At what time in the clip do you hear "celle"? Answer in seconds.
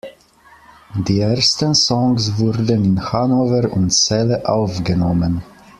3.91-4.41